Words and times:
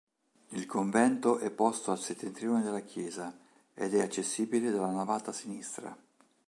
Il 0.53 0.65
convento 0.65 1.37
è 1.37 1.51
posto 1.51 1.91
a 1.91 1.95
settentrione 1.95 2.63
della 2.63 2.79
chiesa 2.79 3.37
ed 3.75 3.93
è 3.93 4.01
accessibile 4.01 4.71
dalla 4.71 4.89
navata 4.89 5.31
sinistra. 5.31 5.95